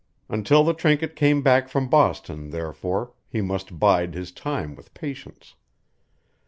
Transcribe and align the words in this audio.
Until 0.29 0.63
the 0.63 0.73
trinket 0.73 1.15
came 1.15 1.43
back 1.43 1.69
from 1.69 1.87
Boston, 1.87 2.49
therefore, 2.49 3.13
he 3.29 3.39
must 3.39 3.77
bide 3.77 4.15
his 4.15 4.31
time 4.31 4.75
with 4.75 4.91
patience. 4.95 5.53